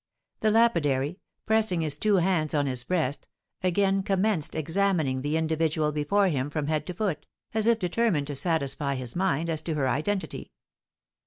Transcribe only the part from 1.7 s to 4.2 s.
his two hands on his breast, again